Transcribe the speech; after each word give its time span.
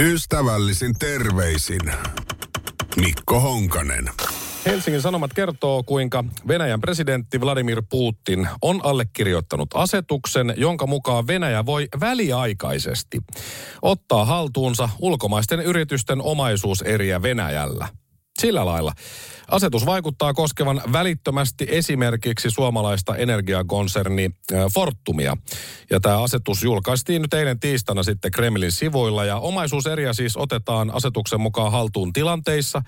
Ystävällisin 0.00 0.94
terveisin 0.98 1.80
Mikko 2.96 3.40
Honkanen. 3.40 4.10
Helsingin 4.66 5.02
Sanomat 5.02 5.32
kertoo, 5.34 5.82
kuinka 5.82 6.24
Venäjän 6.48 6.80
presidentti 6.80 7.40
Vladimir 7.40 7.82
Putin 7.90 8.48
on 8.62 8.80
allekirjoittanut 8.82 9.68
asetuksen, 9.74 10.54
jonka 10.56 10.86
mukaan 10.86 11.26
Venäjä 11.26 11.66
voi 11.66 11.88
väliaikaisesti 12.00 13.18
ottaa 13.82 14.24
haltuunsa 14.24 14.88
ulkomaisten 14.98 15.60
yritysten 15.60 16.22
omaisuuseriä 16.22 17.22
Venäjällä. 17.22 17.88
Sillä 18.40 18.66
lailla. 18.66 18.92
Asetus 19.48 19.86
vaikuttaa 19.86 20.34
koskevan 20.34 20.82
välittömästi 20.92 21.66
esimerkiksi 21.68 22.50
suomalaista 22.50 23.16
energiakonserni 23.16 24.30
Fortumia. 24.74 25.36
Ja 25.90 26.00
tämä 26.00 26.22
asetus 26.22 26.62
julkaistiin 26.62 27.22
nyt 27.22 27.34
eilen 27.34 27.60
tiistaina 27.60 28.02
sitten 28.02 28.30
Kremlin 28.30 28.72
sivuilla. 28.72 29.24
Ja 29.24 29.36
omaisuuseriä 29.36 30.12
siis 30.12 30.36
otetaan 30.36 30.90
asetuksen 30.94 31.40
mukaan 31.40 31.72
haltuun 31.72 32.12
tilanteissa, 32.12 32.82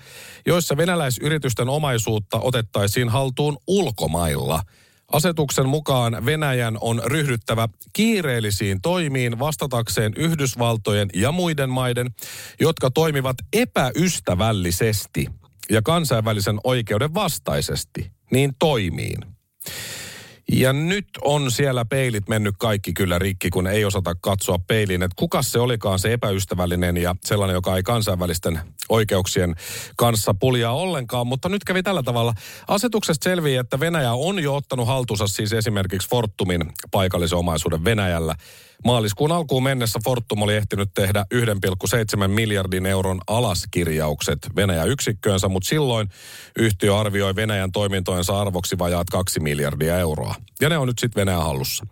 joissa 0.45 0.77
venäläisyritysten 0.77 1.69
omaisuutta 1.69 2.39
otettaisiin 2.39 3.09
haltuun 3.09 3.57
ulkomailla– 3.67 4.61
Asetuksen 5.11 5.69
mukaan 5.69 6.25
Venäjän 6.25 6.77
on 6.81 7.01
ryhdyttävä 7.05 7.67
kiireellisiin 7.93 8.81
toimiin 8.81 9.39
vastatakseen 9.39 10.13
Yhdysvaltojen 10.15 11.09
ja 11.15 11.31
muiden 11.31 11.69
maiden, 11.69 12.09
jotka 12.59 12.91
toimivat 12.91 13.35
epäystävällisesti 13.53 15.27
ja 15.69 15.81
kansainvälisen 15.81 16.59
oikeuden 16.63 17.13
vastaisesti, 17.13 18.11
niin 18.31 18.53
toimiin. 18.59 19.17
Ja 20.51 20.73
nyt 20.73 21.07
on 21.21 21.51
siellä 21.51 21.85
peilit 21.85 22.29
mennyt 22.29 22.55
kaikki 22.57 22.93
kyllä 22.93 23.19
rikki, 23.19 23.49
kun 23.49 23.67
ei 23.67 23.85
osata 23.85 24.15
katsoa 24.15 24.59
peiliin, 24.67 25.03
että 25.03 25.15
kuka 25.15 25.41
se 25.41 25.59
olikaan 25.59 25.99
se 25.99 26.13
epäystävällinen 26.13 26.97
ja 26.97 27.15
sellainen, 27.25 27.53
joka 27.53 27.75
ei 27.75 27.83
kansainvälisten 27.83 28.59
oikeuksien 28.89 29.55
kanssa 29.95 30.33
puljaa 30.33 30.73
ollenkaan. 30.73 31.27
Mutta 31.27 31.49
nyt 31.49 31.63
kävi 31.63 31.83
tällä 31.83 32.03
tavalla. 32.03 32.33
Asetuksesta 32.67 33.23
selvii, 33.23 33.55
että 33.55 33.79
Venäjä 33.79 34.13
on 34.13 34.43
jo 34.43 34.55
ottanut 34.55 34.87
haltuunsa 34.87 35.27
siis 35.27 35.53
esimerkiksi 35.53 36.09
Fortumin 36.09 36.71
paikallisen 36.91 37.37
omaisuuden 37.37 37.83
Venäjällä– 37.83 38.35
Maaliskuun 38.85 39.31
alkuun 39.31 39.63
mennessä 39.63 39.99
Fortum 40.03 40.41
oli 40.41 40.55
ehtinyt 40.55 40.89
tehdä 40.93 41.25
1,7 41.33 42.27
miljardin 42.27 42.85
euron 42.85 43.21
alaskirjaukset 43.27 44.39
Venäjä-yksikköönsä, 44.55 45.47
mutta 45.47 45.69
silloin 45.69 46.09
yhtiö 46.59 46.97
arvioi 46.97 47.35
Venäjän 47.35 47.71
toimintojensa 47.71 48.41
arvoksi 48.41 48.77
vajaat 48.77 49.09
2 49.09 49.39
miljardia 49.39 49.97
euroa. 49.97 50.35
Ja 50.61 50.69
ne 50.69 50.77
on 50.77 50.87
nyt 50.87 50.99
sitten 50.99 51.21
Venäjän 51.21 51.41
hallussa. 51.41 51.85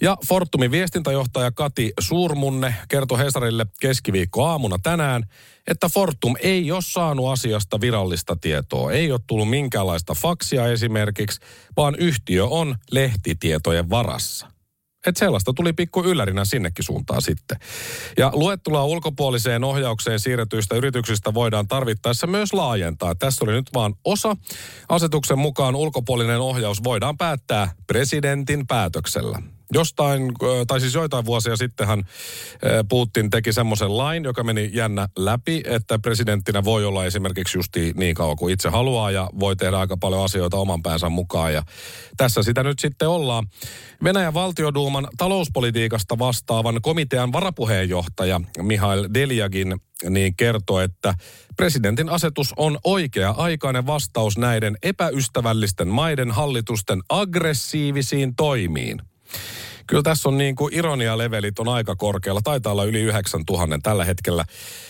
Ja 0.00 0.16
Fortumin 0.28 0.70
viestintäjohtaja 0.70 1.52
Kati 1.52 1.92
Suurmunne 2.00 2.74
kertoi 2.88 3.18
Hesarille 3.18 3.66
keskiviikko 3.80 4.44
aamuna 4.44 4.76
tänään, 4.82 5.24
että 5.66 5.88
Fortum 5.88 6.34
ei 6.42 6.72
ole 6.72 6.82
saanut 6.82 7.28
asiasta 7.28 7.80
virallista 7.80 8.36
tietoa. 8.36 8.92
Ei 8.92 9.12
ole 9.12 9.20
tullut 9.26 9.50
minkäänlaista 9.50 10.14
faksia 10.14 10.66
esimerkiksi, 10.66 11.40
vaan 11.76 11.94
yhtiö 11.98 12.46
on 12.46 12.76
lehtitietojen 12.90 13.90
varassa. 13.90 14.57
Että 15.08 15.18
sellaista 15.18 15.52
tuli 15.52 15.72
pikku 15.72 16.02
yllärinä 16.04 16.44
sinnekin 16.44 16.84
suuntaan 16.84 17.22
sitten. 17.22 17.58
Ja 18.18 18.30
luettelua 18.34 18.84
ulkopuoliseen 18.84 19.64
ohjaukseen 19.64 20.20
siirretyistä 20.20 20.74
yrityksistä 20.76 21.34
voidaan 21.34 21.68
tarvittaessa 21.68 22.26
myös 22.26 22.52
laajentaa. 22.52 23.14
Tässä 23.14 23.44
oli 23.44 23.52
nyt 23.52 23.70
vain 23.74 23.94
osa. 24.04 24.36
Asetuksen 24.88 25.38
mukaan 25.38 25.76
ulkopuolinen 25.76 26.40
ohjaus 26.40 26.84
voidaan 26.84 27.16
päättää 27.16 27.72
presidentin 27.86 28.66
päätöksellä. 28.66 29.42
Jostain, 29.72 30.32
tai 30.66 30.80
siis 30.80 30.94
joitain 30.94 31.24
vuosia 31.24 31.56
sittenhän 31.56 32.04
Putin 32.88 33.30
teki 33.30 33.52
semmoisen 33.52 33.96
lain, 33.96 34.24
joka 34.24 34.44
meni 34.44 34.70
jännä 34.72 35.08
läpi, 35.16 35.62
että 35.64 35.98
presidenttinä 35.98 36.64
voi 36.64 36.84
olla 36.84 37.04
esimerkiksi 37.04 37.58
justi 37.58 37.92
niin 37.96 38.14
kauan 38.14 38.36
kuin 38.36 38.54
itse 38.54 38.68
haluaa 38.68 39.10
ja 39.10 39.30
voi 39.40 39.56
tehdä 39.56 39.78
aika 39.78 39.96
paljon 39.96 40.24
asioita 40.24 40.56
oman 40.56 40.82
päänsä 40.82 41.08
mukaan. 41.08 41.54
Ja 41.54 41.62
tässä 42.16 42.42
sitä 42.42 42.62
nyt 42.62 42.78
sitten 42.78 43.08
ollaan. 43.08 43.46
Venäjän 44.04 44.34
valtioduuman 44.34 45.08
talouspolitiikasta 45.18 46.18
vastaavan 46.18 46.82
komitean 46.82 47.32
varapuheenjohtaja 47.32 48.40
Mihail 48.62 49.08
Deliagin 49.14 49.80
niin 50.10 50.36
kertoo, 50.36 50.80
että 50.80 51.14
presidentin 51.56 52.08
asetus 52.08 52.52
on 52.56 52.78
oikea-aikainen 52.84 53.86
vastaus 53.86 54.38
näiden 54.38 54.76
epäystävällisten 54.82 55.88
maiden 55.88 56.30
hallitusten 56.30 57.00
aggressiivisiin 57.08 58.36
toimiin. 58.36 59.02
Kyllä 59.86 60.02
tässä 60.02 60.28
on 60.28 60.38
niin 60.38 60.56
kuin 60.56 60.74
ironialevelit 60.74 61.58
on 61.58 61.68
aika 61.68 61.96
korkealla. 61.96 62.40
Taitaa 62.44 62.72
olla 62.72 62.84
yli 62.84 63.00
9000 63.00 63.78
tällä 63.82 64.04
hetkellä. 64.04 64.44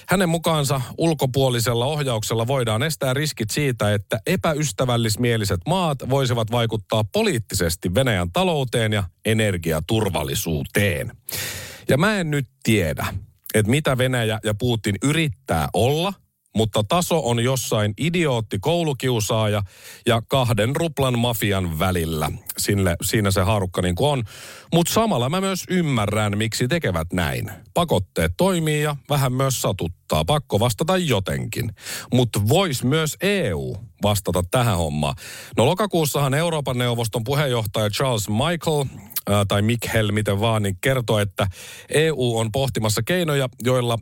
Hänen 0.08 0.28
mukaansa 0.28 0.80
ulkopuolisella 0.98 1.86
ohjauksella 1.86 2.46
voidaan 2.46 2.82
estää 2.82 3.14
riskit 3.14 3.50
siitä, 3.50 3.94
että 3.94 4.20
epäystävällismieliset 4.26 5.60
maat 5.66 5.98
voisivat 6.10 6.50
vaikuttaa 6.50 7.04
poliittisesti 7.04 7.94
Venäjän 7.94 8.32
talouteen 8.32 8.92
ja 8.92 9.04
energiaturvallisuuteen. 9.24 11.12
Ja 11.88 11.98
mä 11.98 12.20
en 12.20 12.30
nyt 12.30 12.46
tiedä, 12.62 13.06
että 13.54 13.70
mitä 13.70 13.98
Venäjä 13.98 14.38
ja 14.44 14.54
Putin 14.54 14.96
yrittää 15.02 15.68
olla– 15.72 16.12
mutta 16.58 16.84
taso 16.84 17.20
on 17.24 17.44
jossain 17.44 17.94
idiootti 17.98 18.58
koulukiusaaja 18.58 19.62
ja 20.06 20.22
kahden 20.28 20.76
ruplan 20.76 21.18
mafian 21.18 21.78
välillä. 21.78 22.30
Sinne, 22.58 22.96
siinä 23.02 23.30
se 23.30 23.42
haarukka 23.42 23.82
niin 23.82 23.94
kuin 23.94 24.10
on. 24.10 24.24
Mutta 24.74 24.92
samalla 24.92 25.28
mä 25.28 25.40
myös 25.40 25.64
ymmärrän, 25.70 26.38
miksi 26.38 26.68
tekevät 26.68 27.12
näin. 27.12 27.50
Pakotteet 27.74 28.32
toimii 28.36 28.82
ja 28.82 28.96
vähän 29.10 29.32
myös 29.32 29.62
satuttaa. 29.62 30.24
Pakko 30.24 30.60
vastata 30.60 30.96
jotenkin. 30.96 31.70
Mutta 32.12 32.40
vois 32.48 32.84
myös 32.84 33.16
EU 33.20 33.76
vastata 34.02 34.42
tähän 34.50 34.76
hommaan. 34.76 35.14
No 35.56 35.66
lokakuussahan 35.66 36.34
Euroopan 36.34 36.78
neuvoston 36.78 37.24
puheenjohtaja 37.24 37.90
Charles 37.90 38.28
Michael 38.28 38.84
tai 39.48 39.62
Mikkel, 39.62 40.12
miten 40.12 40.40
vaan, 40.40 40.62
niin 40.62 40.78
kertoo, 40.80 41.18
että 41.18 41.46
EU 41.88 42.38
on 42.38 42.52
pohtimassa 42.52 43.02
keinoja, 43.02 43.48
joilla 43.62 43.98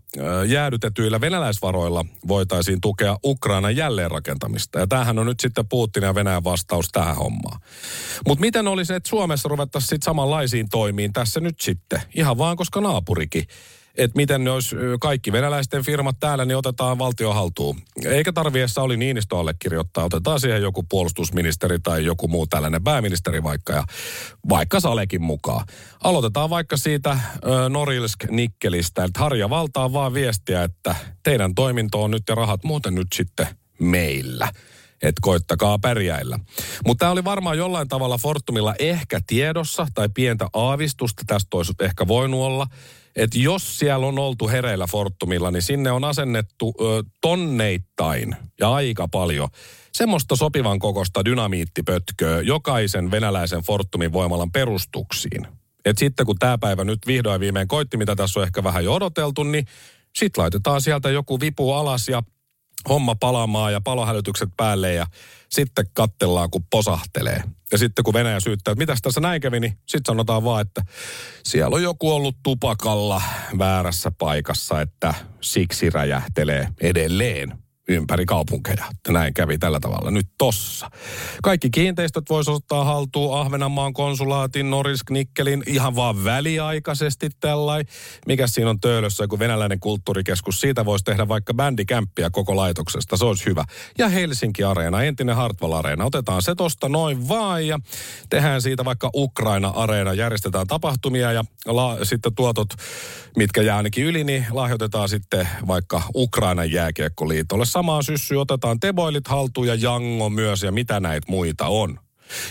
jäädytetyillä 0.47 1.21
venäläisvaroilla 1.21 2.05
voitaisiin 2.29 2.81
tukea 2.81 3.17
Ukrainan 3.25 3.77
jälleenrakentamista. 3.77 4.79
Ja 4.79 4.87
tämähän 4.87 5.19
on 5.19 5.27
nyt 5.27 5.41
sitten 5.41 5.69
Putin 5.69 6.03
ja 6.03 6.15
Venäjän 6.15 6.45
vastaus 6.45 6.89
tähän 6.93 7.17
hommaan. 7.17 7.61
Mutta 8.29 8.41
miten 8.41 8.69
olisi, 8.69 8.95
että 8.95 9.09
Suomessa 9.09 9.49
ruvettaisiin 9.49 9.89
sitten 9.89 10.05
samanlaisiin 10.05 10.69
toimiin 10.69 11.13
tässä 11.13 11.41
nyt 11.41 11.61
sitten? 11.61 12.03
Ihan 12.15 12.39
vaan, 12.39 12.57
koska 12.57 12.81
naapurikin 12.81 13.45
että 13.97 14.17
miten 14.17 14.45
ne 14.45 14.51
olisi 14.51 14.77
kaikki 15.01 15.33
venäläisten 15.33 15.85
firmat 15.85 16.17
täällä, 16.21 16.45
niin 16.45 16.57
otetaan 16.57 16.99
valtio 16.99 17.33
haltuun. 17.33 17.77
Eikä 18.05 18.33
tarviessa 18.33 18.83
oli 18.83 18.97
Niinistö 18.97 19.39
allekirjoittaa, 19.39 20.05
otetaan 20.05 20.41
siihen 20.41 20.63
joku 20.63 20.83
puolustusministeri 20.83 21.79
tai 21.79 22.05
joku 22.05 22.29
muu 22.29 22.47
tällainen 22.47 22.85
pääministeri 22.85 23.43
vaikka, 23.43 23.73
ja 23.73 23.85
vaikka 24.49 24.81
Salekin 24.81 25.23
mukaan. 25.23 25.67
Aloitetaan 26.05 26.51
vaikka 26.51 26.77
siitä 26.77 27.11
äh, 27.11 27.21
Norilsk-Nikkelistä, 27.69 29.05
että 29.05 29.21
Harja 29.21 29.51
valtaa 29.51 29.93
vaan 29.93 30.15
viestiä, 30.15 30.63
että 30.63 30.95
teidän 31.23 31.55
toiminto 31.55 32.03
on 32.03 32.11
nyt 32.11 32.23
ja 32.29 32.35
rahat 32.35 32.65
muuten 32.65 32.95
nyt 32.95 33.09
sitten 33.15 33.47
meillä 33.79 34.49
että 35.03 35.21
koittakaa 35.21 35.79
pärjäillä. 35.79 36.39
Mutta 36.87 37.03
tämä 37.03 37.13
oli 37.13 37.25
varmaan 37.25 37.59
jollain 37.59 37.89
tavalla 37.89 38.19
Fortumilla 38.19 38.75
ehkä 38.79 39.21
tiedossa 39.27 39.87
tai 39.95 40.09
pientä 40.15 40.49
aavistusta, 40.53 41.23
tästä 41.27 41.57
olisi 41.57 41.73
ehkä 41.81 42.09
voinut 42.09 42.41
olla 42.41 42.67
että 43.17 43.39
jos 43.39 43.79
siellä 43.79 44.07
on 44.07 44.19
oltu 44.19 44.49
hereillä 44.49 44.87
Fortumilla, 44.87 45.51
niin 45.51 45.63
sinne 45.63 45.91
on 45.91 46.05
asennettu 46.05 46.75
ö, 46.81 47.03
tonneittain 47.21 48.37
ja 48.61 48.73
aika 48.73 49.09
paljon 49.09 49.49
semmoista 49.93 50.37
sopivan 50.37 50.79
kokosta 50.79 51.25
dynamiittipötköä 51.25 52.41
jokaisen 52.41 53.11
venäläisen 53.11 53.63
Fortumin 53.63 54.13
voimalan 54.13 54.53
perustuksiin. 54.53 55.47
Et 55.85 55.99
sitten 55.99 56.27
kun 56.27 56.37
tämä 56.39 56.59
päivä 56.59 56.85
nyt 56.85 56.99
vihdoin 57.07 57.41
viimein 57.41 57.69
koitti, 57.69 57.97
mitä 57.97 58.17
tässä 58.17 58.41
on 58.41 58.47
ehkä 58.47 58.65
vähän 58.65 58.85
jo 58.85 58.95
odoteltu, 58.95 59.43
niin 59.43 59.67
sitten 60.17 60.43
laitetaan 60.43 60.81
sieltä 60.83 61.11
joku 61.11 61.41
vipu 61.41 61.73
alas 61.73 62.09
ja 62.09 62.23
homma 62.89 63.15
palamaan 63.15 63.73
ja 63.73 63.81
palohälytykset 63.81 64.49
päälle 64.57 64.93
ja 64.93 65.07
sitten 65.51 65.87
kattellaan, 65.93 66.51
kun 66.51 66.65
posahtelee. 66.71 67.43
Ja 67.73 67.79
sitten 67.79 68.05
kun 68.05 68.15
Venäjä 68.15 68.41
syyttää, 68.41 68.73
että 68.73 68.83
mitäs 68.83 68.99
tässä 69.03 69.21
näin 69.21 69.41
kävi, 69.41 69.61
niin 69.61 69.73
sitten 69.87 70.13
sanotaan 70.13 70.45
vaan, 70.45 70.63
että 70.63 70.83
siellä 71.45 71.75
on 71.75 71.83
joku 71.83 72.13
ollut 72.13 72.37
tupakalla 72.43 73.23
väärässä 73.59 74.11
paikassa, 74.19 74.81
että 74.81 75.15
siksi 75.41 75.91
räjähtelee 75.91 76.69
edelleen. 76.81 77.66
Ympäri 77.89 78.27
kaupunkeja. 78.27 78.85
Näin 79.09 79.35
kävi 79.35 79.59
tällä 79.59 79.81
tavalla 79.81 80.11
nyt 80.11 80.27
tossa. 80.39 80.91
Kaikki 81.43 81.71
kiinteistöt 81.71 82.25
voisi 82.31 82.51
ottaa 82.51 82.85
haltuun 82.85 83.41
Ahvenanmaan 83.41 83.93
konsulaatin, 83.93 84.71
Norisk, 84.71 85.11
Nikkelin 85.11 85.63
ihan 85.67 85.97
vaan 85.97 86.25
väliaikaisesti 86.25 87.29
tällai. 87.41 87.85
Mikä 88.27 88.47
siinä 88.47 88.71
on 88.71 88.81
töölössä, 88.81 89.27
kun 89.27 89.39
venäläinen 89.39 89.81
kulttuurikeskus, 89.81 90.61
siitä 90.61 90.85
voisi 90.85 91.05
tehdä 91.05 91.29
vaikka 91.29 91.55
bändikämppiä 91.55 92.31
koko 92.31 92.57
laitoksesta, 92.57 93.17
se 93.17 93.25
olisi 93.25 93.47
hyvä. 93.47 93.65
Ja 93.99 94.09
Helsinki 94.09 94.65
Areena, 94.65 95.03
entinen 95.03 95.37
Hartwall 95.37 95.73
Areena, 95.73 96.05
otetaan 96.05 96.43
se 96.43 96.55
tosta 96.55 96.89
noin 96.89 97.29
vaan 97.29 97.67
ja 97.67 97.79
tehdään 98.31 98.63
siitä 98.63 98.85
vaikka 98.85 99.11
Ukraina 99.15 99.69
Areena, 99.69 100.15
järjestetään 100.15 100.67
tapahtumia 100.67 101.33
ja 101.33 101.45
la, 101.67 101.99
sitten 102.03 102.35
tuotot, 102.35 102.69
mitkä 103.37 103.63
jää 103.63 103.77
ainakin 103.77 104.05
yli, 104.05 104.25
niin 104.25 104.47
lahjoitetaan 104.51 105.09
sitten 105.09 105.49
vaikka 105.67 106.03
Ukrainan 106.15 106.71
jääkiekkoliitolle 106.71 107.67
samaa 107.77 108.03
syssyä 108.03 108.41
otetaan 108.41 108.81
teboilit 108.81 109.29
haltuun 109.29 109.67
ja 109.67 109.75
jango 109.75 110.31
myös 110.31 110.63
ja 110.63 110.73
mitä 110.73 111.01
näitä 111.01 111.27
muita 111.31 111.67
on. 111.67 112.01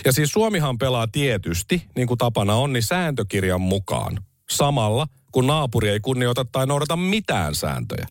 Ja 0.04 0.12
siis 0.12 0.32
Suomihan 0.32 0.78
pelaa 0.78 1.06
tietysti, 1.06 1.82
niin 1.96 2.08
kuin 2.08 2.18
tapana 2.18 2.54
on, 2.54 2.72
niin 2.72 2.82
sääntökirjan 2.82 3.60
mukaan. 3.60 4.24
Samalla, 4.50 5.06
kun 5.32 5.46
naapuri 5.46 5.88
ei 5.88 6.00
kunnioita 6.00 6.44
tai 6.44 6.66
noudata 6.66 6.96
mitään 6.96 7.54
sääntöjä. 7.54 8.06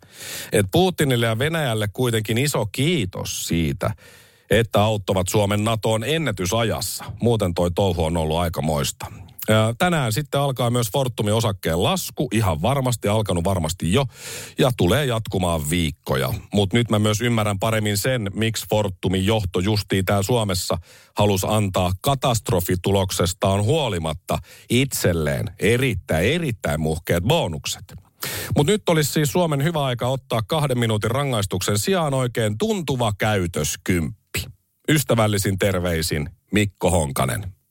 Et 0.51 0.65
Putinille 0.71 1.25
ja 1.25 1.39
Venäjälle 1.39 1.87
kuitenkin 1.93 2.37
iso 2.37 2.65
kiitos 2.65 3.47
siitä, 3.47 3.91
että 4.49 4.81
auttavat 4.81 5.27
Suomen 5.27 5.63
NATOon 5.63 6.03
ennätysajassa. 6.03 7.03
Muuten 7.21 7.53
toi 7.53 7.71
touhu 7.71 8.05
on 8.05 8.17
ollut 8.17 8.37
aika 8.37 8.61
moista. 8.61 9.05
Ja 9.11 9.24
tänään 9.77 10.13
sitten 10.13 10.41
alkaa 10.41 10.69
myös 10.69 10.87
Fortumin 10.93 11.33
osakkeen 11.33 11.83
lasku, 11.83 12.27
ihan 12.33 12.61
varmasti, 12.61 13.07
alkanut 13.07 13.43
varmasti 13.43 13.93
jo, 13.93 14.05
ja 14.57 14.71
tulee 14.77 15.05
jatkumaan 15.05 15.69
viikkoja. 15.69 16.33
Mutta 16.53 16.77
nyt 16.77 16.89
mä 16.89 16.99
myös 16.99 17.21
ymmärrän 17.21 17.59
paremmin 17.59 17.97
sen, 17.97 18.31
miksi 18.33 18.65
Fortumin 18.69 19.25
johto 19.25 19.59
justiin 19.59 20.05
täällä 20.05 20.23
Suomessa 20.23 20.77
halusi 21.17 21.47
antaa 21.49 21.91
katastrofituloksestaan 22.01 23.63
huolimatta 23.63 24.37
itselleen 24.69 25.45
erittäin, 25.59 26.25
erittäin 26.33 26.81
muhkeat 26.81 27.23
bonukset. 27.23 27.93
Mutta 28.57 28.71
nyt 28.71 28.89
olisi 28.89 29.11
siis 29.11 29.31
Suomen 29.31 29.63
hyvä 29.63 29.83
aika 29.83 30.07
ottaa 30.07 30.41
kahden 30.41 30.79
minuutin 30.79 31.11
rangaistuksen 31.11 31.79
sijaan 31.79 32.13
oikein 32.13 32.57
tuntuva 32.57 33.13
käytöskymppi. 33.17 34.45
Ystävällisin 34.89 35.57
terveisin 35.57 36.29
Mikko 36.51 36.89
Honkanen. 36.89 37.54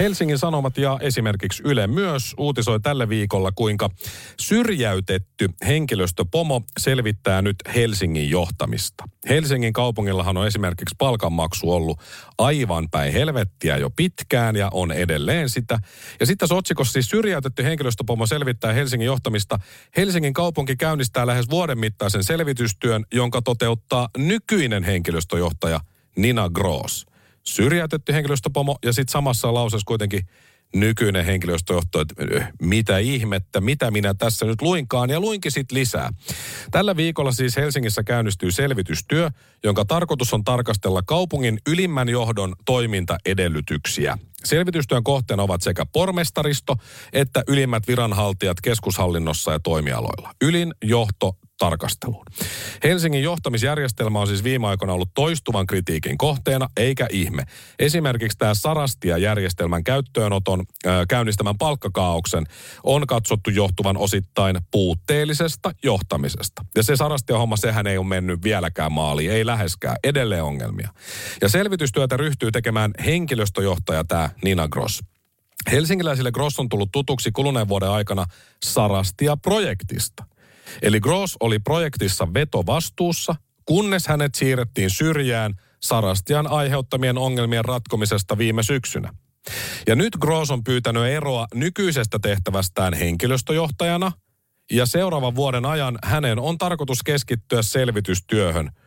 Helsingin 0.00 0.38
Sanomat 0.38 0.78
ja 0.78 0.98
esimerkiksi 1.00 1.62
Yle 1.66 1.86
myös 1.86 2.34
uutisoi 2.38 2.80
tällä 2.80 3.08
viikolla, 3.08 3.52
kuinka 3.52 3.90
syrjäytetty 4.40 5.48
henkilöstöpomo 5.66 6.62
selvittää 6.78 7.42
nyt 7.42 7.56
Helsingin 7.74 8.30
johtamista. 8.30 9.04
Helsingin 9.28 9.72
kaupungillahan 9.72 10.36
on 10.36 10.46
esimerkiksi 10.46 10.94
palkanmaksu 10.98 11.72
ollut 11.72 12.00
aivan 12.38 12.90
päin 12.90 13.12
helvettiä 13.12 13.76
jo 13.76 13.90
pitkään 13.90 14.56
ja 14.56 14.68
on 14.72 14.92
edelleen 14.92 15.48
sitä. 15.48 15.78
Ja 16.20 16.26
sitten 16.26 16.38
tässä 16.38 16.54
otsikossa 16.54 16.92
siis 16.92 17.10
syrjäytetty 17.10 17.64
henkilöstöpomo 17.64 18.26
selvittää 18.26 18.72
Helsingin 18.72 19.06
johtamista. 19.06 19.58
Helsingin 19.96 20.32
kaupunki 20.32 20.76
käynnistää 20.76 21.26
lähes 21.26 21.50
vuoden 21.50 21.78
mittaisen 21.78 22.24
selvitystyön, 22.24 23.04
jonka 23.12 23.42
toteuttaa 23.42 24.08
nykyinen 24.16 24.84
henkilöstöjohtaja 24.84 25.80
Nina 26.16 26.48
Gross 26.48 27.09
syrjäytetty 27.46 28.12
henkilöstöpomo 28.12 28.76
ja 28.84 28.92
sitten 28.92 29.12
samassa 29.12 29.54
lauseessa 29.54 29.86
kuitenkin 29.86 30.26
nykyinen 30.74 31.24
henkilöstöjohto, 31.24 32.00
että 32.00 32.14
mitä 32.62 32.98
ihmettä, 32.98 33.60
mitä 33.60 33.90
minä 33.90 34.14
tässä 34.14 34.46
nyt 34.46 34.62
luinkaan, 34.62 35.10
ja 35.10 35.20
luinkin 35.20 35.52
sitten 35.52 35.78
lisää. 35.78 36.10
Tällä 36.70 36.96
viikolla 36.96 37.32
siis 37.32 37.56
Helsingissä 37.56 38.02
käynnistyy 38.02 38.50
selvitystyö, 38.50 39.30
jonka 39.64 39.84
tarkoitus 39.84 40.34
on 40.34 40.44
tarkastella 40.44 41.02
kaupungin 41.02 41.58
ylimmän 41.68 42.08
johdon 42.08 42.54
toimintaedellytyksiä. 42.64 44.18
Selvitystyön 44.44 45.04
kohteena 45.04 45.42
ovat 45.42 45.62
sekä 45.62 45.86
pormestaristo 45.86 46.76
että 47.12 47.42
ylimmät 47.48 47.88
viranhaltijat 47.88 48.60
keskushallinnossa 48.60 49.52
ja 49.52 49.60
toimialoilla. 49.60 50.34
Ylin 50.42 50.74
johto 50.84 51.36
tarkasteluun. 51.60 52.24
Helsingin 52.84 53.22
johtamisjärjestelmä 53.22 54.20
on 54.20 54.26
siis 54.26 54.44
viime 54.44 54.66
aikoina 54.66 54.92
ollut 54.92 55.14
toistuvan 55.14 55.66
kritiikin 55.66 56.18
kohteena, 56.18 56.68
eikä 56.76 57.06
ihme. 57.10 57.44
Esimerkiksi 57.78 58.38
tämä 58.38 58.54
Sarastia-järjestelmän 58.54 59.84
käyttöönoton 59.84 60.60
äh, 60.60 60.92
käynnistämän 61.08 61.58
palkkakaauksen 61.58 62.46
on 62.84 63.06
katsottu 63.06 63.50
johtuvan 63.50 63.96
osittain 63.96 64.58
puutteellisesta 64.70 65.72
johtamisesta. 65.82 66.64
Ja 66.76 66.82
se 66.82 66.96
Sarastia-homma, 66.96 67.56
sehän 67.56 67.86
ei 67.86 67.98
ole 67.98 68.06
mennyt 68.06 68.42
vieläkään 68.42 68.92
maaliin, 68.92 69.30
ei 69.30 69.46
läheskään, 69.46 69.96
edelleen 70.04 70.44
ongelmia. 70.44 70.88
Ja 71.42 71.48
selvitystyötä 71.48 72.16
ryhtyy 72.16 72.50
tekemään 72.50 72.90
henkilöstöjohtaja 73.04 74.04
tämä 74.04 74.30
Nina 74.44 74.68
Gross. 74.68 75.00
Helsingiläisille 75.70 76.32
Gross 76.32 76.58
on 76.58 76.68
tullut 76.68 76.92
tutuksi 76.92 77.32
kuluneen 77.32 77.68
vuoden 77.68 77.90
aikana 77.90 78.24
Sarastia-projektista. 78.64 80.29
Eli 80.82 81.00
Gross 81.00 81.36
oli 81.40 81.58
projektissa 81.58 82.34
vetovastuussa, 82.34 83.34
kunnes 83.64 84.06
hänet 84.06 84.34
siirrettiin 84.34 84.90
syrjään 84.90 85.54
Sarastian 85.82 86.46
aiheuttamien 86.46 87.18
ongelmien 87.18 87.64
ratkomisesta 87.64 88.38
viime 88.38 88.62
syksynä. 88.62 89.14
Ja 89.86 89.96
nyt 89.96 90.16
Gross 90.16 90.50
on 90.50 90.64
pyytänyt 90.64 91.06
eroa 91.06 91.46
nykyisestä 91.54 92.18
tehtävästään 92.18 92.94
henkilöstöjohtajana, 92.94 94.12
ja 94.70 94.86
seuraavan 94.86 95.34
vuoden 95.34 95.66
ajan 95.66 95.98
hänen 96.04 96.38
on 96.38 96.58
tarkoitus 96.58 97.02
keskittyä 97.02 97.62
selvitystyöhön– 97.62 98.70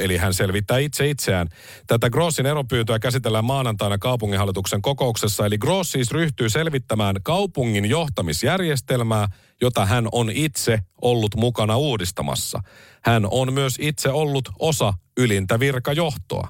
eli 0.00 0.16
hän 0.16 0.34
selvittää 0.34 0.78
itse 0.78 1.10
itseään. 1.10 1.48
Tätä 1.86 2.10
Grossin 2.10 2.46
eropyyntöä 2.46 2.98
käsitellään 2.98 3.44
maanantaina 3.44 3.98
kaupunginhallituksen 3.98 4.82
kokouksessa, 4.82 5.46
eli 5.46 5.58
Gross 5.58 5.92
siis 5.92 6.10
ryhtyy 6.10 6.48
selvittämään 6.48 7.16
kaupungin 7.22 7.84
johtamisjärjestelmää, 7.84 9.28
jota 9.60 9.86
hän 9.86 10.08
on 10.12 10.30
itse 10.30 10.78
ollut 11.02 11.34
mukana 11.36 11.76
uudistamassa. 11.76 12.60
Hän 13.04 13.26
on 13.30 13.52
myös 13.52 13.74
itse 13.80 14.08
ollut 14.10 14.48
osa 14.58 14.94
ylintä 15.16 15.60
virkajohtoa. 15.60 16.48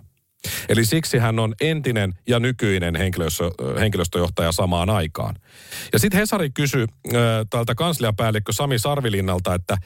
Eli 0.68 0.84
siksi 0.84 1.18
hän 1.18 1.38
on 1.38 1.54
entinen 1.60 2.14
ja 2.28 2.40
nykyinen 2.40 2.96
henkilöstö, 2.96 3.50
henkilöstöjohtaja 3.80 4.52
samaan 4.52 4.90
aikaan. 4.90 5.34
Ja 5.92 5.98
sitten 5.98 6.20
Hesari 6.20 6.50
kysyi 6.50 6.82
äh, 7.06 7.20
tältä 7.50 7.74
kansliapäällikkö 7.74 8.52
Sami 8.52 8.78
Sarvilinnalta, 8.78 9.54
että 9.54 9.76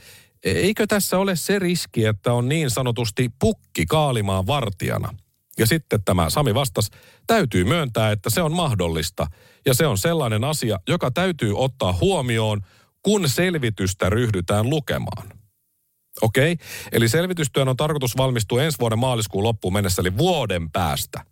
eikö 0.44 0.86
tässä 0.86 1.18
ole 1.18 1.36
se 1.36 1.58
riski, 1.58 2.04
että 2.04 2.32
on 2.32 2.48
niin 2.48 2.70
sanotusti 2.70 3.30
pukki 3.38 3.86
kaalimaan 3.86 4.46
vartijana? 4.46 5.14
Ja 5.58 5.66
sitten 5.66 6.04
tämä 6.04 6.30
Sami 6.30 6.54
vastasi, 6.54 6.90
täytyy 7.26 7.64
myöntää, 7.64 8.12
että 8.12 8.30
se 8.30 8.42
on 8.42 8.52
mahdollista. 8.52 9.26
Ja 9.66 9.74
se 9.74 9.86
on 9.86 9.98
sellainen 9.98 10.44
asia, 10.44 10.78
joka 10.88 11.10
täytyy 11.10 11.58
ottaa 11.58 11.92
huomioon, 11.92 12.60
kun 13.02 13.28
selvitystä 13.28 14.10
ryhdytään 14.10 14.70
lukemaan. 14.70 15.28
Okei, 16.22 16.52
okay? 16.52 16.66
eli 16.92 17.08
selvitystyön 17.08 17.68
on 17.68 17.76
tarkoitus 17.76 18.16
valmistua 18.16 18.62
ensi 18.62 18.78
vuoden 18.78 18.98
maaliskuun 18.98 19.44
loppuun 19.44 19.74
mennessä, 19.74 20.02
eli 20.02 20.18
vuoden 20.18 20.70
päästä. 20.70 21.24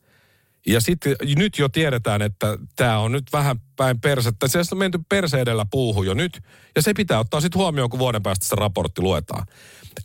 Ja 0.67 0.81
sitten 0.81 1.17
nyt 1.37 1.59
jo 1.59 1.69
tiedetään, 1.69 2.23
että 2.23 2.59
tämä 2.77 2.99
on 2.99 3.13
nyt 3.13 3.25
vähän 3.33 3.61
päin 3.77 4.01
persettä. 4.01 4.49
Se 4.49 4.59
on 4.73 4.79
menty 4.79 5.01
perse 5.09 5.41
edellä 5.41 5.67
puuhun 5.71 6.07
jo 6.07 6.15
nyt. 6.15 6.41
Ja 6.77 6.83
se 6.83 6.95
pitää 6.95 7.19
ottaa 7.19 7.41
sitten 7.41 7.59
huomioon, 7.59 7.91
kun 7.91 7.99
vuoden 7.99 8.23
päästä 8.23 8.47
se 8.47 8.57
raportti 8.57 9.03
luetaan. 9.03 9.47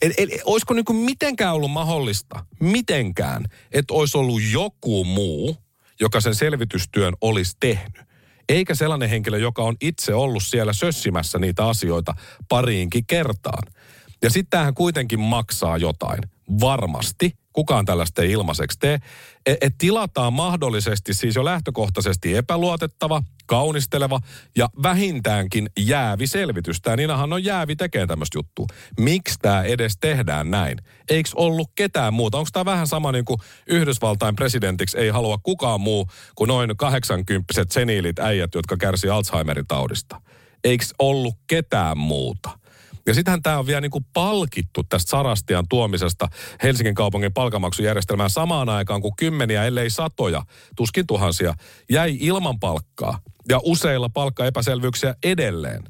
Eli, 0.01 0.13
eli 0.17 0.39
olisiko 0.45 0.73
niin 0.73 0.85
kuin 0.85 0.97
mitenkään 0.97 1.53
ollut 1.53 1.71
mahdollista, 1.71 2.45
mitenkään, 2.59 3.45
että 3.71 3.93
olisi 3.93 4.17
ollut 4.17 4.41
joku 4.51 5.03
muu, 5.03 5.57
joka 5.99 6.21
sen 6.21 6.35
selvitystyön 6.35 7.13
olisi 7.21 7.57
tehnyt. 7.59 8.05
Eikä 8.49 8.75
sellainen 8.75 9.09
henkilö, 9.09 9.37
joka 9.37 9.63
on 9.63 9.75
itse 9.81 10.13
ollut 10.13 10.43
siellä 10.43 10.73
sössimässä 10.73 11.39
niitä 11.39 11.67
asioita 11.67 12.15
pariinkin 12.49 13.05
kertaan. 13.05 13.73
Ja 14.21 14.29
sitten 14.29 14.49
tämähän 14.49 14.73
kuitenkin 14.73 15.19
maksaa 15.19 15.77
jotain. 15.77 16.19
Varmasti. 16.61 17.31
Kukaan 17.53 17.85
tällaista 17.85 18.21
ei 18.21 18.31
ilmaiseksi 18.31 18.79
tee. 18.79 18.99
Että 19.45 19.65
et 19.65 19.75
tilataan 19.77 20.33
mahdollisesti 20.33 21.13
siis 21.13 21.35
jo 21.35 21.45
lähtökohtaisesti 21.45 22.35
epäluotettava, 22.35 23.23
kaunisteleva 23.45 24.19
ja 24.55 24.69
vähintäänkin 24.83 25.69
jäävi 25.79 26.27
selvitys. 26.27 26.81
Tämä 26.81 26.95
Ninahan 26.95 27.33
on 27.33 27.43
jäävi 27.43 27.75
tekemään 27.75 28.07
tämmöistä 28.07 28.37
juttua. 28.37 28.65
Miksi 28.99 29.35
tämä 29.41 29.63
edes 29.63 29.97
tehdään 29.97 30.51
näin? 30.51 30.77
Eikö 31.09 31.29
ollut 31.35 31.71
ketään 31.75 32.13
muuta? 32.13 32.37
Onko 32.37 32.49
tämä 32.53 32.65
vähän 32.65 32.87
sama 32.87 33.11
niin 33.11 33.25
kuin 33.25 33.39
Yhdysvaltain 33.67 34.35
presidentiksi 34.35 34.97
ei 34.97 35.09
halua 35.09 35.37
kukaan 35.43 35.81
muu 35.81 36.07
kuin 36.35 36.47
noin 36.47 36.77
80 36.77 37.53
seniilit 37.69 38.19
äijät, 38.19 38.55
jotka 38.55 38.77
kärsii 38.77 39.09
Alzheimerin 39.09 39.67
taudista? 39.67 40.21
Eikö 40.63 40.85
ollut 40.99 41.35
ketään 41.47 41.97
muuta? 41.97 42.64
Ja 43.07 43.13
sittenhän 43.13 43.41
tämä 43.41 43.59
on 43.59 43.67
vielä 43.67 43.81
niin 43.81 43.91
kuin 43.91 44.05
palkittu 44.13 44.83
tästä 44.83 45.09
Sarastian 45.09 45.65
tuomisesta 45.69 46.27
Helsingin 46.63 46.95
kaupungin 46.95 47.33
palkamaksujärjestelmään 47.33 48.29
samaan 48.29 48.69
aikaan, 48.69 49.01
kun 49.01 49.15
kymmeniä, 49.15 49.65
ellei 49.65 49.89
satoja, 49.89 50.41
tuskin 50.75 51.07
tuhansia, 51.07 51.53
jäi 51.89 52.17
ilman 52.19 52.59
palkkaa. 52.59 53.19
Ja 53.49 53.59
useilla 53.63 54.09
palkkaepäselvyyksiä 54.09 55.15
edelleen. 55.23 55.83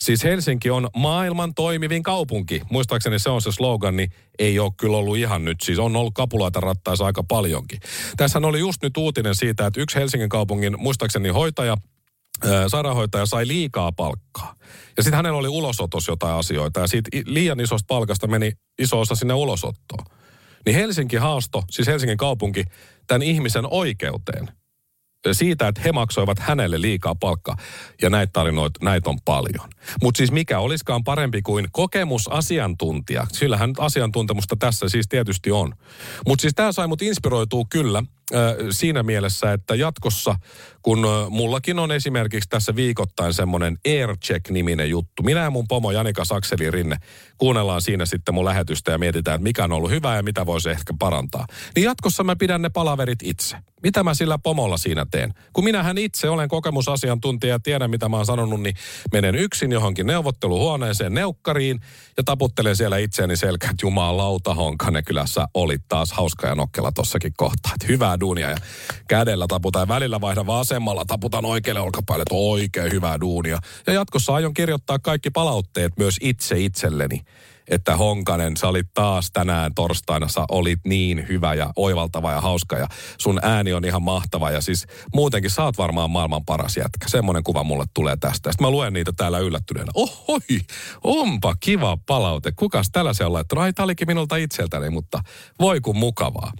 Siis 0.00 0.24
Helsinki 0.24 0.70
on 0.70 0.88
maailman 0.96 1.54
toimivin 1.54 2.02
kaupunki. 2.02 2.60
Muistaakseni 2.70 3.18
se 3.18 3.30
on 3.30 3.42
se 3.42 3.52
slogan, 3.52 3.96
niin 3.96 4.12
ei 4.38 4.58
ole 4.58 4.72
kyllä 4.76 4.96
ollut 4.96 5.16
ihan 5.16 5.44
nyt. 5.44 5.60
Siis 5.62 5.78
on 5.78 5.96
ollut 5.96 6.14
kapuloita 6.14 6.60
rattaissa 6.60 7.06
aika 7.06 7.22
paljonkin. 7.22 7.80
Tässähän 8.16 8.44
oli 8.44 8.58
just 8.58 8.82
nyt 8.82 8.96
uutinen 8.96 9.34
siitä, 9.34 9.66
että 9.66 9.80
yksi 9.80 9.98
Helsingin 9.98 10.28
kaupungin, 10.28 10.74
muistaakseni 10.78 11.28
hoitaja, 11.28 11.76
sairaanhoitaja 12.68 13.26
sai 13.26 13.46
liikaa 13.48 13.92
palkkaa. 13.92 14.54
Ja 14.96 15.02
sitten 15.02 15.16
hänellä 15.16 15.38
oli 15.38 15.48
ulosotos 15.48 16.08
jotain 16.08 16.34
asioita 16.34 16.80
ja 16.80 16.86
siitä 16.86 17.10
liian 17.24 17.60
isosta 17.60 17.86
palkasta 17.86 18.26
meni 18.26 18.52
iso 18.78 19.00
osa 19.00 19.14
sinne 19.14 19.34
ulosottoon. 19.34 20.06
Niin 20.66 20.76
Helsinki 20.76 21.16
haasto, 21.16 21.62
siis 21.70 21.88
Helsingin 21.88 22.18
kaupunki, 22.18 22.64
tämän 23.06 23.22
ihmisen 23.22 23.64
oikeuteen– 23.70 24.50
siitä, 25.32 25.68
että 25.68 25.80
he 25.84 25.92
maksoivat 25.92 26.38
hänelle 26.38 26.80
liikaa 26.80 27.14
palkkaa. 27.14 27.56
Ja 28.02 28.10
näitä 28.10 28.30
tarinoita, 28.32 28.84
näitä 28.84 29.10
on 29.10 29.18
paljon. 29.24 29.68
Mutta 30.02 30.18
siis 30.18 30.32
mikä 30.32 30.58
olisikaan 30.58 31.04
parempi 31.04 31.42
kuin 31.42 31.68
kokemusasiantuntija. 31.72 33.26
Sillähän 33.32 33.72
asiantuntemusta 33.78 34.56
tässä 34.56 34.88
siis 34.88 35.08
tietysti 35.08 35.50
on. 35.50 35.74
Mutta 36.26 36.42
siis 36.42 36.54
tämä 36.54 36.72
sai 36.72 36.86
mut 36.86 37.02
inspiroituu 37.02 37.66
kyllä 37.70 38.02
siinä 38.70 39.02
mielessä, 39.02 39.52
että 39.52 39.74
jatkossa, 39.74 40.34
kun 40.82 41.06
mullakin 41.30 41.78
on 41.78 41.92
esimerkiksi 41.92 42.48
tässä 42.48 42.76
viikoittain 42.76 43.34
semmoinen 43.34 43.78
Aircheck-niminen 43.86 44.90
juttu. 44.90 45.22
Minä 45.22 45.40
ja 45.40 45.50
mun 45.50 45.68
pomo 45.68 45.90
Janika 45.90 46.24
Sakseli 46.24 46.70
Rinne 46.70 46.96
kuunnellaan 47.38 47.82
siinä 47.82 48.06
sitten 48.06 48.34
mun 48.34 48.44
lähetystä 48.44 48.92
ja 48.92 48.98
mietitään, 48.98 49.34
että 49.34 49.42
mikä 49.42 49.64
on 49.64 49.72
ollut 49.72 49.90
hyvää 49.90 50.16
ja 50.16 50.22
mitä 50.22 50.46
voisi 50.46 50.70
ehkä 50.70 50.94
parantaa. 50.98 51.46
Niin 51.76 51.84
jatkossa 51.84 52.24
mä 52.24 52.36
pidän 52.36 52.62
ne 52.62 52.68
palaverit 52.68 53.18
itse. 53.22 53.56
Mitä 53.82 54.02
mä 54.02 54.14
sillä 54.14 54.38
pomolla 54.38 54.76
siinä 54.76 55.06
teen? 55.10 55.34
Kun 55.52 55.64
minähän 55.64 55.98
itse 55.98 56.28
olen 56.28 56.48
kokemusasiantuntija 56.48 57.54
ja 57.54 57.60
tiedän, 57.60 57.90
mitä 57.90 58.08
mä 58.08 58.16
oon 58.16 58.26
sanonut, 58.26 58.62
niin 58.62 58.74
menen 59.12 59.34
yksin 59.34 59.72
johonkin 59.72 60.06
neuvotteluhuoneeseen 60.06 61.14
neukkariin 61.14 61.80
ja 62.16 62.24
taputtelen 62.24 62.76
siellä 62.76 62.98
itseäni 62.98 63.36
selkään, 63.36 63.70
että 63.70 63.86
jumalauta 63.86 64.54
Honkanen 64.54 65.04
kylässä 65.04 65.46
oli 65.54 65.76
taas 65.88 66.12
hauska 66.12 66.46
ja 66.46 66.54
nokkela 66.54 66.92
tossakin 66.92 67.32
kohtaa. 67.36 67.72
Että 67.74 67.86
hyvää 67.86 68.19
duunia 68.20 68.50
ja 68.50 68.56
kädellä 69.08 69.46
taputaan 69.48 69.82
ja 69.82 69.94
välillä 69.94 70.20
vaihdan 70.20 70.46
vasemmalla, 70.46 71.04
taputan 71.04 71.44
oikealle 71.44 71.80
olkapäälle, 71.80 72.22
että 72.22 72.34
oikein 72.34 72.92
hyvää 72.92 73.20
duunia. 73.20 73.58
Ja 73.86 73.92
jatkossa 73.92 74.34
aion 74.34 74.54
kirjoittaa 74.54 74.98
kaikki 74.98 75.30
palautteet 75.30 75.92
myös 75.96 76.16
itse 76.20 76.58
itselleni 76.58 77.20
että 77.70 77.96
Honkanen, 77.96 78.56
sä 78.56 78.68
olit 78.68 78.86
taas 78.94 79.30
tänään 79.32 79.74
torstaina, 79.74 80.28
sä 80.28 80.44
olit 80.50 80.78
niin 80.84 81.28
hyvä 81.28 81.54
ja 81.54 81.72
oivaltava 81.76 82.32
ja 82.32 82.40
hauska 82.40 82.78
ja 82.78 82.88
sun 83.18 83.38
ääni 83.42 83.72
on 83.72 83.84
ihan 83.84 84.02
mahtava 84.02 84.50
ja 84.50 84.60
siis 84.60 84.86
muutenkin 85.14 85.50
sä 85.50 85.64
oot 85.64 85.78
varmaan 85.78 86.10
maailman 86.10 86.44
paras 86.44 86.76
jätkä. 86.76 87.08
Semmoinen 87.08 87.44
kuva 87.44 87.64
mulle 87.64 87.84
tulee 87.94 88.16
tästä. 88.16 88.52
Sitten 88.52 88.66
mä 88.66 88.70
luen 88.70 88.92
niitä 88.92 89.12
täällä 89.16 89.38
yllättyneenä. 89.38 89.92
Ohoi, 89.94 90.60
onpa 91.04 91.54
kiva 91.60 91.98
palaute. 92.06 92.52
Kukas 92.56 92.88
tällaisen 92.92 93.26
on 93.26 93.32
laittanut? 93.32 93.64
Ai, 93.64 93.72
olikin 93.78 94.08
minulta 94.08 94.36
itseltäni, 94.36 94.90
mutta 94.90 95.22
voi 95.60 95.80
kun 95.80 95.96
mukavaa. 95.96 96.52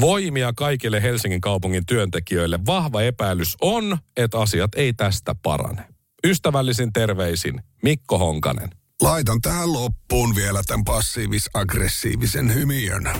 Voimia 0.00 0.52
kaikille 0.52 1.02
Helsingin 1.02 1.40
kaupungin 1.40 1.86
työntekijöille. 1.86 2.58
Vahva 2.66 3.02
epäilys 3.02 3.56
on, 3.60 3.98
että 4.16 4.38
asiat 4.38 4.74
ei 4.76 4.92
tästä 4.92 5.34
parane. 5.42 5.84
Ystävällisin 6.24 6.92
terveisin 6.92 7.62
Mikko 7.82 8.18
Honkanen. 8.18 8.83
Laitan 9.02 9.40
tähän 9.40 9.72
loppuun 9.72 10.34
vielä 10.34 10.62
tämän 10.66 10.84
passiivis-aggressiivisen 10.84 12.54
hymiön. 12.54 13.12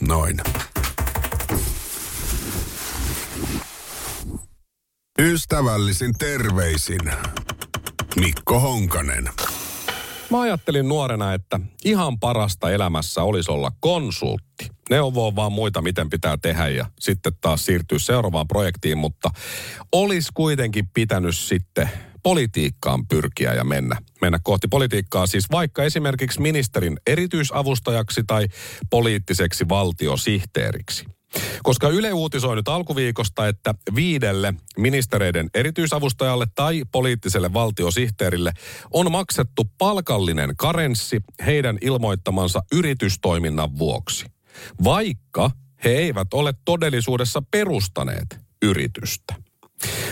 Noin. 0.00 0.40
Ystävällisin 5.18 6.12
terveisin 6.18 7.00
Mikko 8.20 8.60
Honkanen. 8.60 9.30
Mä 10.30 10.40
ajattelin 10.40 10.88
nuorena, 10.88 11.34
että 11.34 11.60
ihan 11.84 12.20
parasta 12.20 12.70
elämässä 12.70 13.22
olisi 13.22 13.50
olla 13.50 13.72
konsultti. 13.80 14.68
Neuvoo 14.90 15.36
vaan 15.36 15.52
muita, 15.52 15.82
miten 15.82 16.10
pitää 16.10 16.36
tehdä 16.36 16.68
ja 16.68 16.86
sitten 17.00 17.32
taas 17.40 17.66
siirtyä 17.66 17.98
seuraavaan 17.98 18.48
projektiin, 18.48 18.98
mutta 18.98 19.30
olisi 19.92 20.30
kuitenkin 20.34 20.88
pitänyt 20.94 21.36
sitten 21.36 21.90
politiikkaan 22.24 23.06
pyrkiä 23.06 23.54
ja 23.54 23.64
mennä, 23.64 23.96
mennä 24.20 24.38
kohti 24.42 24.68
politiikkaa. 24.68 25.26
Siis 25.26 25.50
vaikka 25.50 25.82
esimerkiksi 25.82 26.40
ministerin 26.40 26.96
erityisavustajaksi 27.06 28.22
tai 28.26 28.48
poliittiseksi 28.90 29.68
valtiosihteeriksi. 29.68 31.04
Koska 31.62 31.88
Yle 31.88 32.12
uutisoi 32.12 32.56
nyt 32.56 32.68
alkuviikosta, 32.68 33.48
että 33.48 33.74
viidelle 33.94 34.54
ministereiden 34.78 35.50
erityisavustajalle 35.54 36.46
tai 36.54 36.82
poliittiselle 36.92 37.52
valtiosihteerille 37.52 38.52
on 38.90 39.12
maksettu 39.12 39.70
palkallinen 39.78 40.54
karenssi 40.56 41.20
heidän 41.46 41.78
ilmoittamansa 41.80 42.62
yritystoiminnan 42.72 43.78
vuoksi. 43.78 44.26
Vaikka 44.84 45.50
he 45.84 45.90
eivät 45.90 46.34
ole 46.34 46.54
todellisuudessa 46.64 47.42
perustaneet 47.50 48.40
yritystä. 48.62 49.34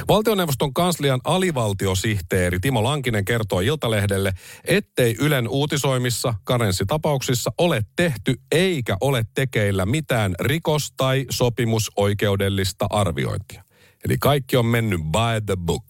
Valtioneuvoston 0.08 0.74
kanslian 0.74 1.20
alivaltiosihteeri 1.24 2.60
Timo 2.60 2.84
Lankinen 2.84 3.24
kertoo 3.24 3.60
Iltalehdelle, 3.60 4.32
ettei 4.64 5.16
Ylen 5.18 5.48
uutisoimissa 5.48 6.34
karenssitapauksissa 6.44 7.52
ole 7.58 7.82
tehty 7.96 8.34
eikä 8.52 8.96
ole 9.00 9.22
tekeillä 9.34 9.86
mitään 9.86 10.34
rikos- 10.40 10.92
tai 10.96 11.26
sopimusoikeudellista 11.30 12.86
arviointia. 12.90 13.64
Eli 14.04 14.16
kaikki 14.20 14.56
on 14.56 14.66
mennyt 14.66 15.00
by 15.00 15.46
the 15.46 15.56
book. 15.56 15.84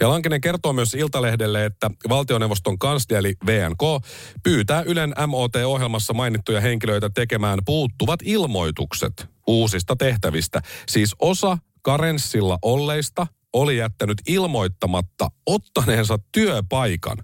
Ja 0.00 0.08
Lankinen 0.08 0.40
kertoo 0.40 0.72
myös 0.72 0.94
Iltalehdelle, 0.94 1.64
että 1.64 1.90
valtioneuvoston 2.08 2.78
kanslia 2.78 3.18
eli 3.18 3.34
VNK 3.46 4.04
pyytää 4.42 4.82
Ylen 4.82 5.14
MOT-ohjelmassa 5.26 6.12
mainittuja 6.12 6.60
henkilöitä 6.60 7.10
tekemään 7.14 7.58
puuttuvat 7.64 8.20
ilmoitukset 8.24 9.28
uusista 9.46 9.96
tehtävistä. 9.96 10.60
Siis 10.88 11.14
osa 11.18 11.58
karenssilla 11.82 12.58
olleista 12.62 13.26
oli 13.52 13.76
jättänyt 13.76 14.18
ilmoittamatta 14.28 15.30
ottaneensa 15.46 16.18
työpaikan, 16.32 17.18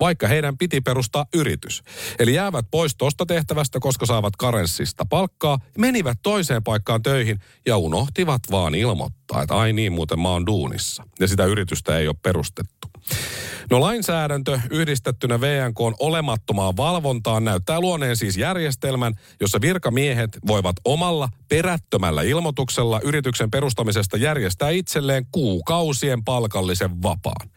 vaikka 0.00 0.28
heidän 0.28 0.58
piti 0.58 0.80
perustaa 0.80 1.26
yritys. 1.34 1.82
Eli 2.18 2.34
jäävät 2.34 2.66
pois 2.70 2.96
tuosta 2.96 3.26
tehtävästä, 3.26 3.80
koska 3.80 4.06
saavat 4.06 4.36
karenssista 4.36 5.04
palkkaa, 5.04 5.58
menivät 5.78 6.18
toiseen 6.22 6.64
paikkaan 6.64 7.02
töihin 7.02 7.38
ja 7.66 7.76
unohtivat 7.76 8.42
vaan 8.50 8.74
ilmoittaa, 8.74 9.42
että 9.42 9.56
ai 9.56 9.72
niin, 9.72 9.92
muuten 9.92 10.20
mä 10.20 10.28
oon 10.28 10.46
duunissa. 10.46 11.04
Ja 11.20 11.28
sitä 11.28 11.44
yritystä 11.44 11.98
ei 11.98 12.08
ole 12.08 12.16
perustettu. 12.22 12.77
No 13.70 13.80
lainsäädäntö 13.80 14.60
yhdistettynä 14.70 15.40
VNK 15.40 15.80
on 15.80 15.94
olemattomaan 15.98 16.76
valvontaan 16.76 17.44
näyttää 17.44 17.80
luoneen 17.80 18.16
siis 18.16 18.36
järjestelmän, 18.36 19.14
jossa 19.40 19.60
virkamiehet 19.60 20.38
voivat 20.46 20.76
omalla 20.84 21.28
perättömällä 21.48 22.22
ilmoituksella 22.22 23.00
yrityksen 23.00 23.50
perustamisesta 23.50 24.16
järjestää 24.16 24.70
itselleen 24.70 25.26
kuukausien 25.32 26.24
palkallisen 26.24 27.02
vapaan. 27.02 27.50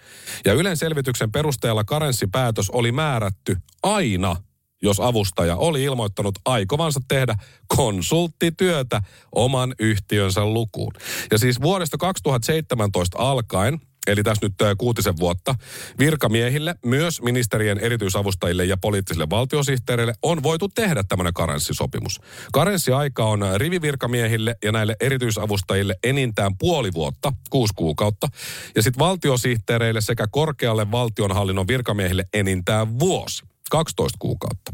Ja 0.46 0.54
Ylen 0.54 0.78
selvityksen 0.78 1.32
perusteella 1.32 1.84
karenssipäätös 1.84 2.70
oli 2.70 2.92
määrätty 2.92 3.58
aina 3.84 4.36
jos 4.84 5.00
avustaja 5.00 5.56
oli 5.56 5.84
ilmoittanut 5.84 6.40
aikovansa 6.46 7.00
tehdä 7.08 7.36
konsulttityötä 7.68 9.02
oman 9.36 9.76
yhtiönsä 9.80 10.46
lukuun. 10.46 10.94
Ja 11.32 11.38
siis 11.38 11.62
vuodesta 11.62 11.98
2017 11.98 13.18
alkaen 13.20 13.82
eli 14.08 14.24
tässä 14.24 14.46
nyt 14.46 14.54
kuutisen 14.78 15.18
vuotta, 15.20 15.56
virkamiehille, 16.00 16.76
myös 16.86 17.22
ministerien 17.22 17.80
erityisavustajille 17.80 18.66
ja 18.66 18.78
poliittisille 18.78 19.30
valtiosihteereille 19.30 20.14
on 20.24 20.44
voitu 20.44 20.70
tehdä 20.70 21.04
tämmöinen 21.04 21.34
karenssisopimus. 21.34 22.20
Karenssiaika 22.54 23.26
on 23.26 23.46
rivivirkamiehille 23.56 24.56
ja 24.64 24.72
näille 24.72 24.96
erityisavustajille 25.00 25.96
enintään 26.04 26.58
puoli 26.58 26.94
vuotta, 26.94 27.34
kuusi 27.50 27.74
kuukautta, 27.76 28.28
ja 28.76 28.82
sitten 28.82 29.00
valtiosihteereille 29.00 30.02
sekä 30.02 30.28
korkealle 30.32 30.92
valtionhallinnon 30.92 31.68
virkamiehille 31.68 32.26
enintään 32.34 33.00
vuosi, 33.00 33.44
12 33.72 34.18
kuukautta. 34.20 34.72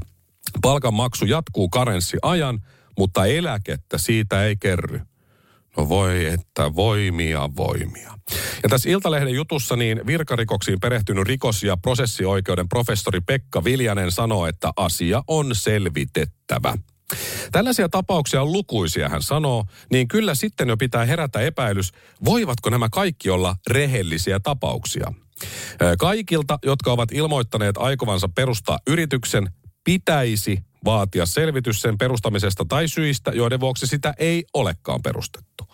Palkan 0.62 0.94
maksu 0.94 1.26
jatkuu 1.26 1.70
karenssiajan, 1.70 2.60
mutta 2.98 3.26
eläkettä 3.26 3.98
siitä 3.98 4.44
ei 4.44 4.56
kerry. 4.56 5.02
Voi 5.78 6.26
että 6.26 6.76
voimia, 6.76 7.50
voimia. 7.56 8.14
Ja 8.64 8.70
tässä 8.70 8.90
Iltalehden 8.90 9.34
jutussa 9.34 9.76
niin 9.76 10.02
virkarikoksiin 10.08 10.80
perehtynyt 10.80 11.28
rikos- 11.28 11.64
ja 11.64 11.78
prosessioikeuden 11.78 12.70
professori 12.70 13.22
Pekka 13.22 13.64
Viljanen 13.64 14.12
sanoo, 14.12 14.48
että 14.48 14.72
asia 14.76 15.24
on 15.28 15.56
selvitettävä. 15.56 16.78
Tällaisia 17.52 17.90
tapauksia 17.90 18.42
on 18.42 18.52
lukuisia, 18.52 19.10
hän 19.10 19.22
sanoo, 19.22 19.66
niin 19.92 20.08
kyllä 20.08 20.36
sitten 20.36 20.70
jo 20.70 20.78
pitää 20.78 21.06
herätä 21.06 21.40
epäilys, 21.40 21.92
voivatko 22.26 22.70
nämä 22.70 22.90
kaikki 22.92 23.30
olla 23.30 23.56
rehellisiä 23.70 24.40
tapauksia. 24.40 25.14
Kaikilta, 26.00 26.60
jotka 26.66 26.92
ovat 26.92 27.12
ilmoittaneet 27.12 27.78
aikovansa 27.78 28.30
perustaa 28.36 28.80
yrityksen, 28.88 29.50
pitäisi 29.84 30.60
vaatia 30.86 31.26
selvitys 31.26 31.82
sen 31.82 31.98
perustamisesta 31.98 32.66
tai 32.70 32.88
syistä, 32.88 33.32
joiden 33.32 33.60
vuoksi 33.60 33.88
sitä 33.88 34.14
ei 34.18 34.46
olekaan 34.54 35.02
perustettu. 35.02 35.68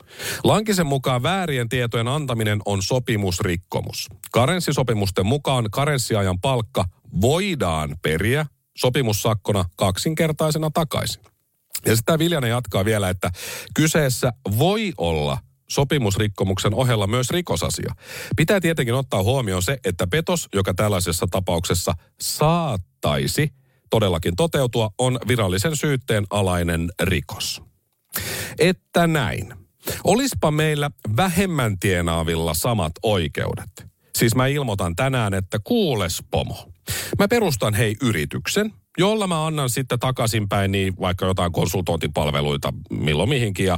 Lankisen 0.43 0.85
mukaan 0.85 1.23
väärien 1.23 1.69
tietojen 1.69 2.07
antaminen 2.07 2.59
on 2.65 2.81
sopimusrikkomus. 2.81 4.09
Karenssisopimusten 4.31 5.25
mukaan 5.25 5.65
karenssiajan 5.71 6.39
palkka 6.39 6.85
voidaan 7.21 7.95
periä 8.01 8.45
sopimussakkona 8.77 9.65
kaksinkertaisena 9.75 10.69
takaisin. 10.73 11.23
Ja 11.85 11.95
sitä 11.95 12.19
Viljanen 12.19 12.49
jatkaa 12.49 12.85
vielä, 12.85 13.09
että 13.09 13.31
kyseessä 13.73 14.33
voi 14.57 14.93
olla 14.97 15.37
sopimusrikkomuksen 15.69 16.73
ohella 16.73 17.07
myös 17.07 17.29
rikosasia. 17.29 17.95
Pitää 18.35 18.59
tietenkin 18.59 18.93
ottaa 18.93 19.23
huomioon 19.23 19.63
se, 19.63 19.77
että 19.85 20.07
petos, 20.07 20.47
joka 20.53 20.73
tällaisessa 20.73 21.25
tapauksessa 21.31 21.93
saattaisi 22.21 23.53
todellakin 23.93 24.35
toteutua, 24.35 24.89
on 24.97 25.19
virallisen 25.27 25.75
syytteen 25.75 26.25
alainen 26.29 26.89
rikos. 27.03 27.61
Että 28.59 29.07
näin. 29.07 29.53
Olispa 30.03 30.51
meillä 30.51 30.91
vähemmän 31.17 31.79
tienaavilla 31.79 32.53
samat 32.53 32.91
oikeudet. 33.03 33.69
Siis 34.17 34.35
mä 34.35 34.47
ilmoitan 34.47 34.95
tänään, 34.95 35.33
että 35.33 35.59
kuules 35.63 36.23
pomo. 36.31 36.69
Mä 37.19 37.27
perustan 37.27 37.73
hei 37.73 37.95
yrityksen, 38.01 38.73
jolla 38.97 39.27
mä 39.27 39.45
annan 39.45 39.69
sitten 39.69 39.99
takaisinpäin 39.99 40.71
niin 40.71 40.93
vaikka 40.99 41.25
jotain 41.25 41.51
konsultointipalveluita 41.51 42.73
milloin 42.89 43.29
mihinkin. 43.29 43.65
Ja, 43.65 43.77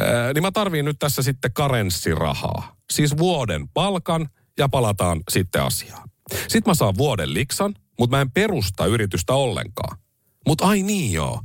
ää, 0.00 0.32
niin 0.32 0.42
mä 0.42 0.52
tarviin 0.52 0.84
nyt 0.84 0.98
tässä 0.98 1.22
sitten 1.22 1.52
karenssirahaa. 1.52 2.76
Siis 2.92 3.18
vuoden 3.18 3.68
palkan 3.68 4.28
ja 4.58 4.68
palataan 4.68 5.20
sitten 5.30 5.62
asiaan. 5.62 6.08
Sitten 6.48 6.70
mä 6.70 6.74
saan 6.74 6.94
vuoden 6.98 7.34
liksan, 7.34 7.74
mutta 7.98 8.16
mä 8.16 8.20
en 8.20 8.30
perusta 8.30 8.86
yritystä 8.86 9.32
ollenkaan. 9.32 9.98
Mutta 10.46 10.64
ai 10.66 10.82
niin 10.82 11.12
joo, 11.12 11.40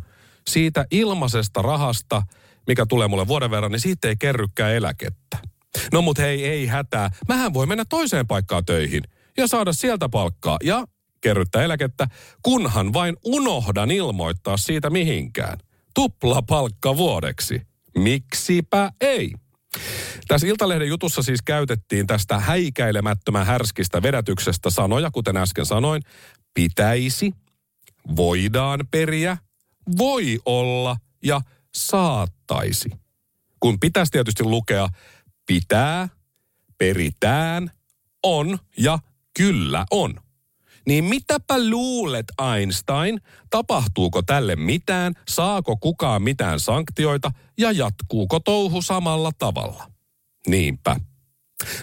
siitä 0.47 0.85
ilmaisesta 0.91 1.61
rahasta, 1.61 2.21
mikä 2.67 2.85
tulee 2.85 3.07
mulle 3.07 3.27
vuoden 3.27 3.51
verran, 3.51 3.71
niin 3.71 3.79
siitä 3.79 4.07
ei 4.07 4.15
kerrykään 4.19 4.73
eläkettä. 4.73 5.37
No 5.93 6.01
mut 6.01 6.17
hei, 6.17 6.45
ei 6.45 6.67
hätää. 6.67 7.09
Mähän 7.27 7.53
voi 7.53 7.65
mennä 7.65 7.85
toiseen 7.89 8.27
paikkaan 8.27 8.65
töihin 8.65 9.03
ja 9.37 9.47
saada 9.47 9.73
sieltä 9.73 10.09
palkkaa 10.09 10.57
ja 10.63 10.85
kerryttää 11.21 11.63
eläkettä, 11.63 12.07
kunhan 12.43 12.93
vain 12.93 13.17
unohdan 13.25 13.91
ilmoittaa 13.91 14.57
siitä 14.57 14.89
mihinkään. 14.89 15.57
Tupla 15.93 16.41
palkka 16.41 16.97
vuodeksi. 16.97 17.61
Miksipä 17.97 18.91
ei? 19.01 19.33
Tässä 20.27 20.47
Iltalehden 20.47 20.87
jutussa 20.87 21.23
siis 21.23 21.41
käytettiin 21.41 22.07
tästä 22.07 22.39
häikäilemättömän 22.39 23.45
härskistä 23.45 24.01
vedätyksestä 24.01 24.69
sanoja, 24.69 25.11
kuten 25.11 25.37
äsken 25.37 25.65
sanoin, 25.65 26.01
pitäisi, 26.53 27.33
voidaan 28.15 28.79
periä, 28.91 29.37
voi 29.97 30.39
olla 30.45 30.97
ja 31.23 31.41
saattaisi. 31.75 32.89
Kun 33.59 33.79
pitäisi 33.79 34.11
tietysti 34.11 34.43
lukea 34.43 34.89
pitää, 35.45 36.09
peritään, 36.77 37.71
on 38.23 38.59
ja 38.77 38.99
kyllä 39.37 39.85
on. 39.91 40.15
Niin 40.87 41.03
mitäpä 41.03 41.69
luulet 41.69 42.25
Einstein, 42.53 43.21
tapahtuuko 43.49 44.21
tälle 44.21 44.55
mitään, 44.55 45.13
saako 45.29 45.77
kukaan 45.77 46.21
mitään 46.21 46.59
sanktioita 46.59 47.31
ja 47.57 47.71
jatkuuko 47.71 48.39
touhu 48.39 48.81
samalla 48.81 49.31
tavalla? 49.37 49.91
Niinpä. 50.47 50.95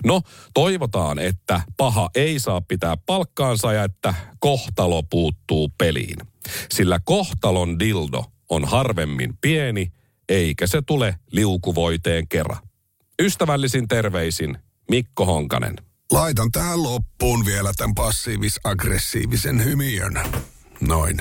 No, 0.04 0.20
toivotaan, 0.54 1.18
että 1.18 1.60
paha 1.76 2.10
ei 2.14 2.38
saa 2.38 2.60
pitää 2.60 2.96
palkkaansa 2.96 3.72
ja 3.72 3.84
että 3.84 4.14
kohtalo 4.38 5.02
puuttuu 5.02 5.72
peliin. 5.78 6.16
Sillä 6.70 7.00
kohtalon 7.04 7.78
dildo 7.78 8.24
on 8.48 8.64
harvemmin 8.64 9.38
pieni, 9.40 9.92
eikä 10.28 10.66
se 10.66 10.82
tule 10.82 11.14
liukuvoiteen 11.32 12.28
kerran. 12.28 12.58
Ystävällisin 13.22 13.88
terveisin 13.88 14.58
Mikko 14.90 15.26
Honkanen. 15.26 15.76
Laitan 16.12 16.52
tähän 16.52 16.82
loppuun 16.82 17.46
vielä 17.46 17.72
tämän 17.76 17.94
passiivis-aggressiivisen 17.94 19.64
hymiön. 19.64 20.20
Noin. 20.80 21.20